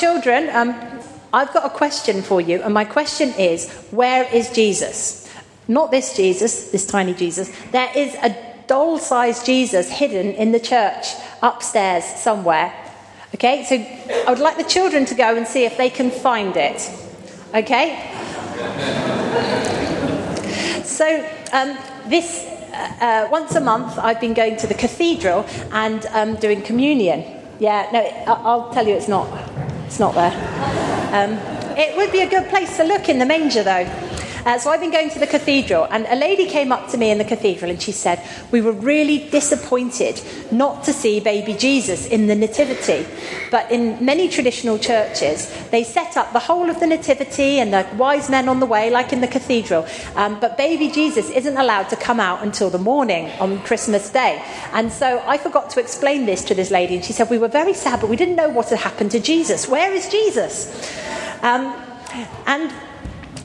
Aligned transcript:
children, 0.00 0.48
um, 0.50 0.74
I've 1.32 1.52
got 1.52 1.66
a 1.66 1.70
question 1.70 2.22
for 2.22 2.40
you, 2.40 2.62
and 2.62 2.72
my 2.72 2.84
question 2.84 3.28
is 3.38 3.70
where 3.90 4.24
is 4.34 4.50
Jesus? 4.50 5.30
Not 5.68 5.90
this 5.90 6.16
Jesus, 6.16 6.70
this 6.70 6.86
tiny 6.86 7.12
Jesus. 7.14 7.52
There 7.70 7.90
is 7.94 8.14
a 8.14 8.34
doll 8.66 8.98
sized 8.98 9.44
Jesus 9.44 9.90
hidden 9.90 10.32
in 10.32 10.52
the 10.52 10.58
church 10.58 11.06
upstairs 11.42 12.04
somewhere. 12.04 12.72
Okay, 13.34 13.64
so 13.64 13.76
I 14.26 14.30
would 14.30 14.40
like 14.40 14.56
the 14.56 14.64
children 14.64 15.04
to 15.04 15.14
go 15.14 15.36
and 15.36 15.46
see 15.46 15.64
if 15.64 15.76
they 15.76 15.90
can 15.90 16.10
find 16.10 16.56
it. 16.56 16.90
Okay? 17.54 18.10
So, 20.84 21.06
um, 21.52 21.78
this 22.08 22.44
uh, 22.72 23.28
once 23.30 23.54
a 23.54 23.60
month, 23.60 23.98
I've 23.98 24.20
been 24.20 24.34
going 24.34 24.56
to 24.56 24.66
the 24.66 24.74
cathedral 24.74 25.46
and 25.72 26.04
um, 26.06 26.36
doing 26.36 26.62
communion. 26.62 27.24
Yeah, 27.60 27.88
no, 27.92 28.00
I'll 28.26 28.72
tell 28.72 28.86
you, 28.86 28.94
it's 28.94 29.08
not. 29.08 29.28
It's 29.90 29.98
not 29.98 30.14
there. 30.14 30.30
Um, 31.12 31.32
it 31.76 31.96
would 31.96 32.12
be 32.12 32.20
a 32.20 32.30
good 32.30 32.48
place 32.48 32.76
to 32.76 32.84
look 32.84 33.08
in 33.08 33.18
the 33.18 33.26
manger, 33.26 33.64
though. 33.64 34.09
Uh, 34.44 34.58
so 34.58 34.70
I've 34.70 34.80
been 34.80 34.90
going 34.90 35.10
to 35.10 35.18
the 35.18 35.26
cathedral, 35.26 35.86
and 35.90 36.06
a 36.06 36.16
lady 36.16 36.46
came 36.46 36.72
up 36.72 36.88
to 36.90 36.96
me 36.96 37.10
in 37.10 37.18
the 37.18 37.24
cathedral 37.24 37.70
and 37.70 37.80
she 37.80 37.92
said, 37.92 38.26
We 38.50 38.60
were 38.60 38.72
really 38.72 39.28
disappointed 39.30 40.20
not 40.50 40.84
to 40.84 40.92
see 40.92 41.20
baby 41.20 41.52
Jesus 41.54 42.06
in 42.06 42.26
the 42.26 42.34
Nativity. 42.34 43.06
But 43.50 43.70
in 43.70 44.02
many 44.04 44.28
traditional 44.28 44.78
churches, 44.78 45.52
they 45.70 45.84
set 45.84 46.16
up 46.16 46.32
the 46.32 46.38
whole 46.38 46.70
of 46.70 46.80
the 46.80 46.86
Nativity 46.86 47.58
and 47.58 47.72
the 47.72 47.86
wise 47.96 48.30
men 48.30 48.48
on 48.48 48.60
the 48.60 48.66
way, 48.66 48.90
like 48.90 49.12
in 49.12 49.20
the 49.20 49.28
cathedral. 49.28 49.86
Um, 50.16 50.40
but 50.40 50.56
baby 50.56 50.90
Jesus 50.90 51.30
isn't 51.30 51.56
allowed 51.56 51.88
to 51.90 51.96
come 51.96 52.20
out 52.20 52.42
until 52.42 52.70
the 52.70 52.78
morning 52.78 53.30
on 53.40 53.62
Christmas 53.62 54.08
Day. 54.10 54.42
And 54.72 54.90
so 54.90 55.22
I 55.26 55.36
forgot 55.36 55.70
to 55.70 55.80
explain 55.80 56.26
this 56.26 56.44
to 56.44 56.54
this 56.54 56.70
lady, 56.70 56.96
and 56.96 57.04
she 57.04 57.12
said, 57.12 57.28
We 57.28 57.38
were 57.38 57.48
very 57.48 57.74
sad, 57.74 58.00
but 58.00 58.08
we 58.08 58.16
didn't 58.16 58.36
know 58.36 58.48
what 58.48 58.70
had 58.70 58.78
happened 58.78 59.10
to 59.12 59.20
Jesus. 59.20 59.68
Where 59.68 59.92
is 59.92 60.08
Jesus? 60.08 60.68
Um, 61.42 61.74
and 62.46 62.72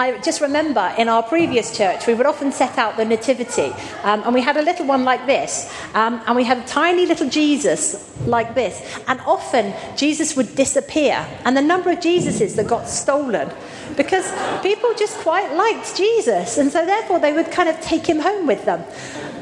I 0.00 0.16
just 0.20 0.40
remember 0.40 0.94
in 0.96 1.10
our 1.10 1.22
previous 1.22 1.76
church, 1.76 2.06
we 2.06 2.14
would 2.14 2.24
often 2.24 2.52
set 2.52 2.78
out 2.78 2.96
the 2.96 3.04
Nativity, 3.04 3.70
um, 4.02 4.22
and 4.24 4.32
we 4.32 4.40
had 4.40 4.56
a 4.56 4.62
little 4.62 4.86
one 4.86 5.04
like 5.04 5.26
this, 5.26 5.70
um, 5.92 6.22
and 6.26 6.34
we 6.34 6.42
had 6.42 6.56
a 6.56 6.66
tiny 6.66 7.04
little 7.04 7.28
Jesus 7.28 8.10
like 8.24 8.54
this, 8.54 8.80
and 9.08 9.20
often 9.26 9.74
Jesus 9.98 10.34
would 10.38 10.54
disappear, 10.54 11.26
and 11.44 11.54
the 11.54 11.60
number 11.60 11.90
of 11.90 11.98
Jesuses 11.98 12.56
that 12.56 12.66
got 12.66 12.88
stolen 12.88 13.52
because 13.94 14.24
people 14.62 14.94
just 14.94 15.18
quite 15.18 15.52
liked 15.52 15.94
Jesus, 15.94 16.56
and 16.56 16.72
so 16.72 16.86
therefore 16.86 17.18
they 17.18 17.34
would 17.34 17.50
kind 17.50 17.68
of 17.68 17.78
take 17.82 18.06
him 18.06 18.20
home 18.20 18.46
with 18.46 18.64
them. 18.64 18.82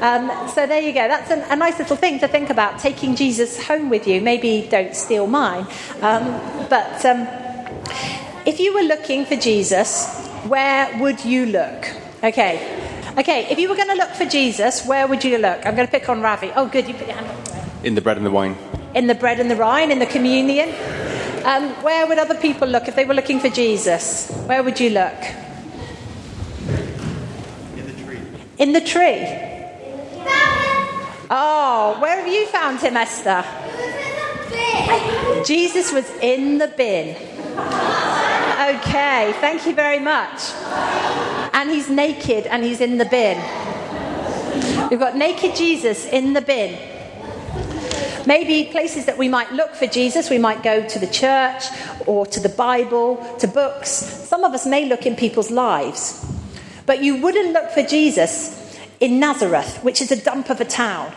Um, 0.01 0.29
so 0.49 0.67
there 0.67 0.81
you 0.81 0.91
go. 0.91 1.07
That's 1.07 1.31
an, 1.31 1.39
a 1.49 1.55
nice 1.55 1.79
little 1.79 1.95
thing 1.95 2.19
to 2.19 2.27
think 2.27 2.49
about, 2.49 2.79
taking 2.79 3.15
Jesus 3.15 3.63
home 3.63 3.89
with 3.89 4.05
you. 4.09 4.19
Maybe 4.19 4.67
don't 4.69 4.93
steal 4.93 5.25
mine, 5.25 5.65
um, 6.01 6.25
but 6.67 7.05
um, 7.05 7.25
if 8.45 8.59
you 8.59 8.73
were 8.73 8.83
looking 8.83 9.23
for 9.23 9.37
Jesus, 9.37 10.28
where 10.47 10.97
would 10.99 11.23
you 11.25 11.45
look? 11.45 11.87
Okay. 12.23 12.87
Okay, 13.17 13.47
if 13.49 13.59
you 13.59 13.67
were 13.67 13.75
going 13.75 13.89
to 13.89 13.95
look 13.95 14.11
for 14.11 14.25
Jesus, 14.25 14.85
where 14.85 15.07
would 15.07 15.23
you 15.23 15.37
look? 15.37 15.65
I'm 15.65 15.75
going 15.75 15.87
to 15.87 15.91
pick 15.91 16.07
on 16.07 16.21
Ravi. 16.21 16.51
Oh, 16.55 16.67
good, 16.67 16.87
you 16.87 16.93
put 16.93 17.07
your 17.07 17.17
hand 17.17 17.27
up. 17.27 17.83
In 17.83 17.95
the 17.95 18.01
bread 18.01 18.17
and 18.17 18.25
the 18.25 18.31
wine. 18.31 18.55
In 18.95 19.07
the 19.07 19.15
bread 19.15 19.39
and 19.39 19.49
the 19.49 19.55
wine, 19.55 19.91
in 19.91 19.99
the 19.99 20.05
communion. 20.05 20.69
Um, 21.43 21.69
where 21.83 22.07
would 22.07 22.17
other 22.17 22.35
people 22.35 22.67
look 22.67 22.87
if 22.87 22.95
they 22.95 23.05
were 23.05 23.13
looking 23.13 23.39
for 23.39 23.49
Jesus? 23.49 24.29
Where 24.45 24.61
would 24.63 24.79
you 24.79 24.91
look? 24.91 25.13
In 27.75 27.85
the 27.85 27.93
tree. 28.03 28.19
In 28.57 28.73
the 28.73 28.81
tree? 28.81 29.49
Oh, 31.31 31.97
where 31.99 32.17
have 32.17 32.27
you 32.27 32.47
found 32.47 32.79
him, 32.79 32.97
Esther? 32.97 33.45
Jesus 35.45 35.93
was 35.93 36.09
in 36.21 36.57
the 36.57 36.67
bin. 36.67 37.15
Okay, 38.59 39.33
thank 39.39 39.65
you 39.65 39.73
very 39.73 39.99
much. 39.99 40.51
And 41.53 41.69
he's 41.69 41.89
naked 41.89 42.45
and 42.45 42.61
he's 42.61 42.81
in 42.81 42.97
the 42.97 43.05
bin. 43.05 43.37
We've 44.89 44.99
got 44.99 45.15
naked 45.15 45.55
Jesus 45.55 46.05
in 46.05 46.33
the 46.33 46.41
bin. 46.41 46.77
Maybe 48.27 48.69
places 48.69 49.05
that 49.05 49.17
we 49.17 49.29
might 49.29 49.53
look 49.53 49.75
for 49.75 49.87
Jesus, 49.87 50.29
we 50.29 50.39
might 50.39 50.61
go 50.61 50.85
to 50.85 50.99
the 50.99 51.07
church 51.07 51.67
or 52.05 52.25
to 52.25 52.41
the 52.41 52.49
Bible, 52.49 53.15
to 53.39 53.47
books. 53.47 53.89
Some 53.89 54.43
of 54.43 54.53
us 54.53 54.65
may 54.65 54.83
look 54.83 55.05
in 55.05 55.15
people's 55.15 55.51
lives. 55.51 56.25
But 56.85 57.01
you 57.01 57.15
wouldn't 57.15 57.53
look 57.53 57.71
for 57.71 57.81
Jesus 57.81 58.77
in 58.99 59.21
Nazareth, 59.21 59.81
which 59.83 60.01
is 60.01 60.11
a 60.11 60.21
dump 60.21 60.49
of 60.49 60.59
a 60.59 60.65
town. 60.65 61.13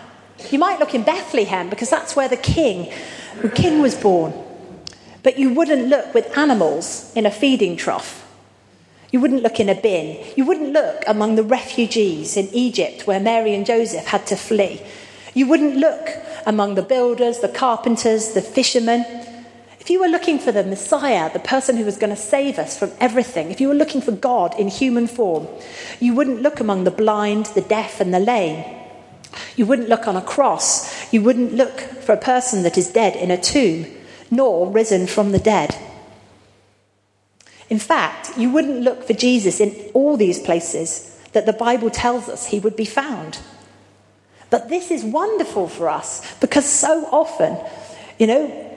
You 0.53 0.61
might 0.61 0.79
look 0.79 0.95
in 0.95 1.03
Bethlehem 1.03 1.71
because 1.71 1.91
that's 1.91 2.15
where 2.15 2.29
the 2.29 2.37
king, 2.37 2.93
the 3.41 3.49
king 3.49 3.81
was 3.81 3.97
born. 3.97 4.33
But 5.23 5.39
you 5.39 5.53
wouldn't 5.53 5.89
look 5.89 6.15
with 6.15 6.37
animals 6.37 7.13
in 7.15 7.27
a 7.27 7.31
feeding 7.31 7.77
trough. 7.77 8.19
You 9.13 9.21
wouldn't 9.21 9.43
look 9.43 9.61
in 9.61 9.69
a 9.69 9.75
bin. 9.75 10.25
You 10.37 10.47
wouldn't 10.47 10.73
look 10.73 11.05
among 11.07 11.37
the 11.37 11.45
refugees 11.45 12.37
in 12.37 12.49
Egypt 12.53 13.07
where 13.07 13.21
Mary 13.21 13.55
and 13.55 13.67
Joseph 13.67 14.07
had 14.07 14.27
to 14.29 14.37
flee. 14.37 14.81
You 15.35 15.47
wouldn't 15.47 15.77
look 15.77 16.09
among 16.47 16.75
the 16.75 16.83
builders, 16.83 17.39
the 17.39 17.49
carpenters, 17.49 18.33
the 18.33 18.41
fishermen. 18.41 19.05
If 19.79 19.91
you 19.91 20.01
were 20.01 20.09
looking 20.09 20.39
for 20.39 20.51
the 20.51 20.65
Messiah, 20.65 21.33
the 21.33 21.41
person 21.41 21.77
who 21.77 21.85
was 21.85 21.99
going 21.99 22.15
to 22.15 22.21
save 22.21 22.59
us 22.59 22.79
from 22.79 22.93
everything, 23.01 23.51
if 23.51 23.61
you 23.61 23.69
were 23.69 23.75
looking 23.75 24.01
for 24.01 24.13
God 24.13 24.59
in 24.59 24.69
human 24.69 25.07
form, 25.07 25.47
you 26.01 26.15
wouldn't 26.15 26.43
look 26.43 26.61
among 26.61 26.85
the 26.85 26.91
blind, 26.91 27.47
the 27.47 27.61
deaf, 27.61 28.01
and 28.01 28.15
the 28.15 28.21
lame. 28.21 28.65
You 29.57 29.67
wouldn't 29.67 29.89
look 29.89 30.09
on 30.09 30.17
a 30.17 30.23
cross. 30.23 31.13
You 31.13 31.23
wouldn't 31.23 31.53
look 31.53 31.81
for 31.81 32.13
a 32.13 32.19
person 32.19 32.63
that 32.63 32.79
is 32.79 32.91
dead 32.91 33.15
in 33.17 33.31
a 33.31 33.41
tomb 33.41 33.87
nor 34.33 34.71
risen 34.71 35.07
from 35.07 35.31
the 35.31 35.39
dead. 35.39 35.77
In 37.69 37.79
fact, 37.79 38.37
you 38.39 38.51
wouldn't 38.51 38.81
look 38.81 39.05
for 39.05 39.13
Jesus 39.13 39.61
in 39.61 39.91
all 39.93 40.17
these 40.17 40.39
places 40.39 41.21
that 41.33 41.45
the 41.45 41.53
Bible 41.53 41.91
tells 41.91 42.31
us 42.31 42.47
he 42.47 42.59
would 42.59 42.75
be 42.75 42.87
found. 42.87 43.39
But 44.49 44.71
this 44.71 44.91
is 44.91 45.05
wonderful 45.05 45.69
for 45.69 45.89
us 45.89 46.35
because 46.41 46.65
so 46.65 47.07
often, 47.13 47.59
you 48.19 48.27
know, 48.27 48.69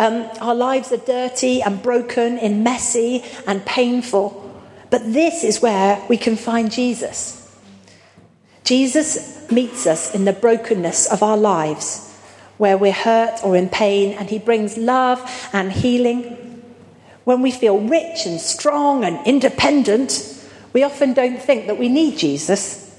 um, 0.00 0.28
our 0.40 0.56
lives 0.56 0.90
are 0.92 0.96
dirty 0.96 1.62
and 1.62 1.80
broken 1.80 2.38
and 2.38 2.64
messy 2.64 3.24
and 3.46 3.64
painful. 3.64 4.28
But 4.90 5.12
this 5.12 5.44
is 5.44 5.62
where 5.62 6.04
we 6.08 6.16
can 6.16 6.36
find 6.36 6.70
Jesus. 6.70 7.36
Jesus 8.64 9.48
meets 9.52 9.86
us 9.86 10.12
in 10.14 10.24
the 10.24 10.32
brokenness 10.32 11.06
of 11.12 11.22
our 11.22 11.36
lives 11.36 12.09
where 12.60 12.76
we're 12.76 12.92
hurt 12.92 13.40
or 13.42 13.56
in 13.56 13.70
pain, 13.70 14.12
and 14.18 14.28
He 14.28 14.38
brings 14.38 14.76
love 14.76 15.18
and 15.54 15.72
healing. 15.72 16.62
When 17.24 17.40
we 17.40 17.52
feel 17.52 17.80
rich 17.80 18.26
and 18.26 18.38
strong 18.38 19.02
and 19.02 19.26
independent, 19.26 20.38
we 20.74 20.82
often 20.82 21.14
don't 21.14 21.40
think 21.40 21.68
that 21.68 21.78
we 21.78 21.88
need 21.88 22.18
Jesus. 22.18 22.94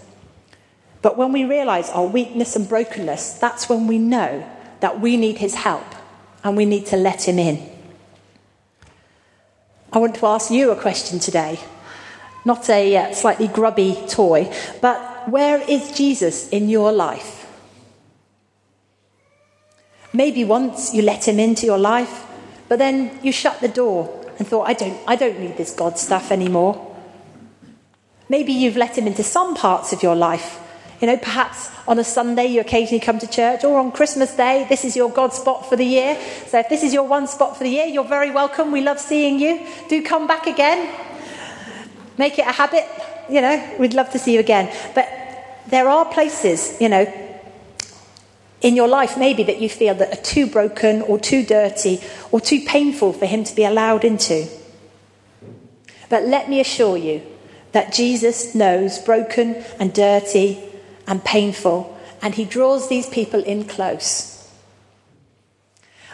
But 1.03 1.15
when 1.15 1.31
we 1.31 1.45
realize 1.45 1.91
our 1.91 2.07
weakness 2.07 2.55
and 2.55 2.67
brokenness, 2.67 3.33
that's 3.33 3.69
when 3.69 3.85
we 3.85 3.99
know 3.99 4.43
that 4.79 4.99
we 4.99 5.15
need 5.15 5.37
His 5.37 5.53
help 5.53 5.85
and 6.43 6.57
we 6.57 6.65
need 6.65 6.87
to 6.87 6.97
let 6.97 7.27
Him 7.27 7.37
in. 7.37 7.69
I 9.93 9.99
want 9.99 10.15
to 10.15 10.25
ask 10.25 10.49
you 10.49 10.71
a 10.71 10.75
question 10.75 11.19
today. 11.19 11.59
Not 12.45 12.67
a 12.67 12.97
uh, 12.97 13.13
slightly 13.13 13.47
grubby 13.47 13.95
toy, 14.09 14.51
but 14.81 15.29
where 15.29 15.61
is 15.69 15.91
Jesus 15.91 16.49
in 16.49 16.67
your 16.67 16.91
life? 16.91 17.40
Maybe 20.13 20.43
once 20.43 20.93
you 20.93 21.01
let 21.01 21.27
him 21.27 21.39
into 21.39 21.65
your 21.65 21.77
life, 21.77 22.27
but 22.67 22.79
then 22.79 23.17
you 23.23 23.31
shut 23.31 23.61
the 23.61 23.67
door 23.67 24.25
and 24.37 24.47
thought, 24.47 24.67
I 24.67 24.73
don't, 24.73 24.97
I 25.07 25.15
don't 25.15 25.39
need 25.39 25.57
this 25.57 25.73
God 25.73 25.97
stuff 25.97 26.31
anymore. 26.31 26.87
Maybe 28.27 28.53
you've 28.53 28.77
let 28.77 28.97
him 28.97 29.07
into 29.07 29.23
some 29.23 29.55
parts 29.55 29.93
of 29.93 30.01
your 30.03 30.15
life. 30.15 30.59
You 31.01 31.07
know, 31.07 31.17
perhaps 31.17 31.69
on 31.87 31.97
a 31.97 32.03
Sunday 32.03 32.45
you 32.45 32.61
occasionally 32.61 32.99
come 32.99 33.19
to 33.19 33.27
church, 33.27 33.63
or 33.63 33.79
on 33.79 33.91
Christmas 33.91 34.35
Day, 34.35 34.65
this 34.69 34.85
is 34.85 34.95
your 34.95 35.09
God 35.09 35.33
spot 35.33 35.67
for 35.67 35.75
the 35.75 35.85
year. 35.85 36.17
So 36.47 36.59
if 36.59 36.69
this 36.69 36.83
is 36.83 36.93
your 36.93 37.07
one 37.07 37.27
spot 37.27 37.57
for 37.57 37.63
the 37.63 37.69
year, 37.69 37.85
you're 37.85 38.03
very 38.03 38.31
welcome. 38.31 38.71
We 38.71 38.81
love 38.81 38.99
seeing 38.99 39.39
you. 39.39 39.65
Do 39.89 40.03
come 40.03 40.27
back 40.27 40.45
again. 40.45 40.93
Make 42.17 42.37
it 42.37 42.45
a 42.47 42.51
habit. 42.51 42.85
You 43.29 43.41
know, 43.41 43.75
we'd 43.79 43.93
love 43.93 44.11
to 44.11 44.19
see 44.19 44.33
you 44.33 44.39
again. 44.39 44.71
But 44.93 45.09
there 45.67 45.87
are 45.89 46.05
places, 46.05 46.79
you 46.79 46.89
know, 46.89 47.05
in 48.61 48.75
your 48.75 48.87
life, 48.87 49.17
maybe 49.17 49.43
that 49.43 49.59
you 49.59 49.69
feel 49.69 49.95
that 49.95 50.13
are 50.13 50.21
too 50.21 50.47
broken 50.47 51.01
or 51.01 51.19
too 51.19 51.43
dirty 51.43 51.99
or 52.31 52.39
too 52.39 52.63
painful 52.65 53.13
for 53.13 53.25
Him 53.25 53.43
to 53.43 53.55
be 53.55 53.63
allowed 53.63 54.05
into. 54.05 54.47
But 56.09 56.23
let 56.23 56.49
me 56.49 56.59
assure 56.59 56.97
you 56.97 57.21
that 57.71 57.93
Jesus 57.93 58.53
knows 58.53 58.99
broken 58.99 59.55
and 59.79 59.93
dirty 59.93 60.61
and 61.07 61.23
painful, 61.23 61.97
and 62.21 62.35
He 62.35 62.45
draws 62.45 62.87
these 62.87 63.09
people 63.09 63.43
in 63.43 63.65
close. 63.65 64.40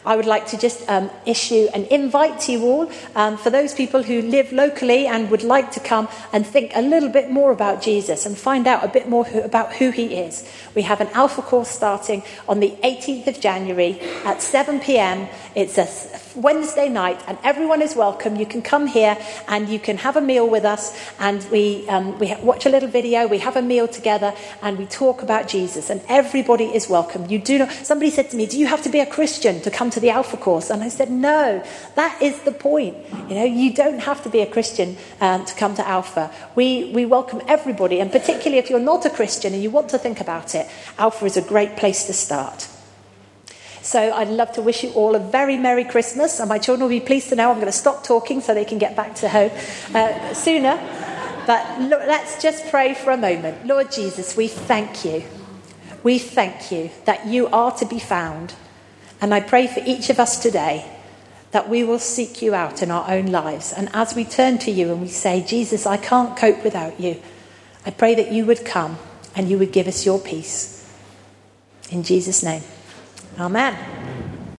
I 0.08 0.16
would 0.16 0.26
like 0.26 0.48
to 0.48 0.58
just 0.58 0.88
um, 0.90 1.12
issue 1.26 1.68
an 1.74 1.84
invite 1.92 2.40
to 2.42 2.54
you 2.54 2.64
all 2.64 2.92
um, 3.14 3.36
for 3.36 3.50
those 3.50 3.74
people 3.74 4.04
who 4.04 4.22
live 4.22 4.54
locally 4.54 5.06
and 5.06 5.30
would 5.30 5.44
like 5.44 5.74
to 5.74 5.82
come 5.82 6.08
and 6.32 6.48
think 6.48 6.72
a 6.76 6.82
little 6.82 7.10
bit 7.10 7.30
more 7.30 7.52
about 7.52 7.82
Jesus 7.82 8.26
and 8.26 8.38
find 8.38 8.68
out 8.68 8.86
a 8.86 8.88
bit 8.88 9.10
more 9.10 9.26
who, 9.26 9.42
about 9.42 9.74
who 9.74 9.92
he 9.92 10.16
is. 10.16 10.50
We 10.76 10.84
have 10.84 11.02
an 11.02 11.10
Alpha 11.10 11.42
course 11.42 11.68
starting 11.68 12.24
on 12.48 12.62
the 12.62 12.72
18th 12.86 13.28
of 13.28 13.42
January 13.42 14.00
at 14.24 14.42
7 14.42 14.80
p.m. 14.80 15.28
It's 15.56 15.78
a 15.78 15.88
Wednesday 16.40 16.88
night, 16.88 17.22
and 17.28 17.38
everyone 17.44 17.82
is 17.82 17.96
welcome. 17.96 18.38
You 18.38 18.46
can 18.46 18.62
come 18.62 18.88
here 18.88 19.18
and 19.48 19.68
you 19.68 19.80
can 19.80 19.98
have 19.98 20.16
a 20.16 20.22
meal 20.22 20.48
with 20.48 20.64
us, 20.64 20.98
and 21.20 21.44
we, 21.52 21.88
um, 21.90 22.18
we 22.20 22.34
watch 22.42 22.66
a 22.66 22.70
little 22.70 22.88
video, 22.88 23.28
we 23.28 23.40
have 23.40 23.58
a 23.58 23.62
meal 23.62 23.88
together, 23.88 24.34
and 24.62 24.78
we 24.78 24.86
talk 24.86 25.22
about 25.22 25.50
Jesus. 25.50 25.90
And 25.90 26.02
everybody 26.08 26.66
is 26.66 26.88
welcome. 26.88 27.26
You 27.26 27.40
do 27.40 27.58
not. 27.58 27.72
Somebody 27.72 28.12
said 28.12 28.30
to 28.30 28.38
me, 28.38 28.46
"Do 28.46 28.58
you 28.58 28.68
have 28.68 28.84
to 28.84 28.90
be 28.90 29.00
a 29.00 29.06
Christian 29.06 29.60
to 29.62 29.72
come 29.72 29.90
to 29.98 30.02
the 30.06 30.12
Alpha 30.14 30.38
course?" 30.38 30.70
And 30.70 30.84
I 30.84 30.90
said, 30.90 31.10
"No. 31.10 31.62
That 31.96 32.22
is 32.22 32.42
the 32.46 32.52
point. 32.54 32.96
You 33.28 33.36
know, 33.36 33.44
you 33.44 33.74
don't 33.74 34.00
have 34.00 34.22
to 34.24 34.30
be 34.30 34.42
a 34.42 34.46
Christian 34.46 34.96
um, 35.20 35.46
to 35.46 35.54
come 35.56 35.74
to 35.76 35.88
Alpha. 35.88 36.30
We 36.56 36.92
we 36.94 37.06
welcome 37.06 37.42
everybody, 37.48 38.00
and 38.00 38.12
particularly 38.12 38.60
if 38.60 38.70
you're 38.70 38.90
not 38.94 39.06
a 39.06 39.10
Christian 39.10 39.54
and 39.54 39.62
you 39.64 39.72
want 39.72 39.90
to 39.90 39.98
think 39.98 40.22
about 40.22 40.56
it, 40.56 40.66
Alpha 40.98 41.26
is 41.26 41.38
a 41.38 41.42
great 41.42 41.76
place 41.76 42.06
to 42.06 42.14
start." 42.14 42.68
So 43.82 44.00
I'd 44.20 44.28
love 44.28 44.52
to 44.54 44.62
wish 44.62 44.84
you 44.84 44.92
all 45.00 45.16
a 45.16 45.20
very 45.32 45.56
Merry 45.56 45.86
Christmas, 45.86 46.40
and 46.42 46.50
my 46.50 46.60
children 46.60 46.90
will 46.90 47.00
be 47.00 47.06
pleased 47.06 47.30
to 47.30 47.36
know 47.36 47.50
I'm 47.50 47.56
going 47.56 47.72
to 47.72 47.84
stop 47.86 48.04
talking 48.04 48.42
so 48.42 48.54
they 48.54 48.66
can 48.66 48.80
get 48.80 48.98
back 48.98 49.16
to 49.24 49.30
home 49.30 49.52
uh, 49.96 50.34
sooner. 50.34 50.76
But 51.48 51.64
look, 51.80 52.04
let's 52.06 52.42
just 52.42 52.68
pray 52.70 52.94
for 52.94 53.12
a 53.12 53.18
moment. 53.18 53.66
Lord 53.66 53.90
Jesus, 53.90 54.36
we 54.36 54.50
thank 54.50 55.06
you. 55.06 55.24
We 56.04 56.20
thank 56.20 56.70
you 56.70 56.92
that 57.06 57.28
you 57.28 57.48
are 57.48 57.72
to 57.80 57.86
be 57.86 58.00
found. 58.00 58.54
And 59.20 59.34
I 59.34 59.40
pray 59.40 59.68
for 59.68 59.82
each 59.86 60.10
of 60.10 60.20
us 60.20 60.40
today 60.40 60.86
that 61.52 61.70
we 61.70 61.84
will 61.84 62.00
seek 62.00 62.42
you 62.42 62.54
out 62.54 62.84
in 62.84 62.92
our 62.92 63.10
own 63.10 63.28
lives. 63.28 63.74
And 63.74 63.90
as 63.94 64.16
we 64.16 64.26
turn 64.26 64.58
to 64.60 64.72
you 64.72 64.92
and 64.92 65.02
we 65.02 65.08
say, 65.08 65.42
Jesus, 65.42 65.86
I 65.86 65.98
can't 65.98 66.38
cope 66.38 66.64
without 66.64 67.00
you, 67.00 67.22
I 67.86 67.92
pray 67.92 68.16
that 68.16 68.32
you 68.32 68.46
would 68.46 68.66
come 68.66 68.98
and 69.36 69.50
you 69.50 69.58
would 69.58 69.72
give 69.72 69.88
us 69.88 70.06
your 70.06 70.20
peace. 70.20 70.92
In 71.90 72.04
Jesus' 72.04 72.44
name. 72.44 72.64
Amen. 73.40 73.97